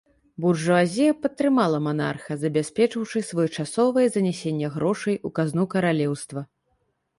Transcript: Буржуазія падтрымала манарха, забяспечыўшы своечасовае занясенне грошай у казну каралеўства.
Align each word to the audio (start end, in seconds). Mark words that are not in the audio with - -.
Буржуазія 0.43 1.11
падтрымала 1.25 1.81
манарха, 1.87 2.37
забяспечыўшы 2.45 3.23
своечасовае 3.29 4.07
занясенне 4.17 4.73
грошай 4.79 5.15
у 5.29 5.35
казну 5.39 5.69
каралеўства. 5.77 6.41